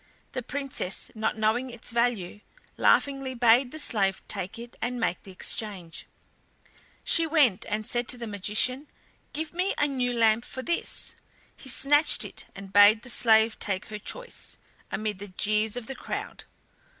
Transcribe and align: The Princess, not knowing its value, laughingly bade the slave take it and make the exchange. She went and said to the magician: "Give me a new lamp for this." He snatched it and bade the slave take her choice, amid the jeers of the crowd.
The 0.31 0.41
Princess, 0.41 1.11
not 1.13 1.37
knowing 1.37 1.69
its 1.69 1.91
value, 1.91 2.39
laughingly 2.75 3.35
bade 3.35 3.69
the 3.69 3.77
slave 3.77 4.23
take 4.27 4.57
it 4.57 4.75
and 4.81 4.99
make 4.99 5.21
the 5.21 5.31
exchange. 5.31 6.07
She 7.03 7.27
went 7.27 7.67
and 7.69 7.85
said 7.85 8.07
to 8.07 8.17
the 8.17 8.25
magician: 8.25 8.87
"Give 9.31 9.53
me 9.53 9.75
a 9.77 9.85
new 9.85 10.11
lamp 10.11 10.43
for 10.43 10.63
this." 10.63 11.13
He 11.55 11.69
snatched 11.69 12.25
it 12.25 12.45
and 12.55 12.73
bade 12.73 13.03
the 13.03 13.11
slave 13.11 13.59
take 13.59 13.89
her 13.89 13.99
choice, 13.99 14.57
amid 14.91 15.19
the 15.19 15.27
jeers 15.27 15.77
of 15.77 15.85
the 15.85 15.93
crowd. 15.93 16.45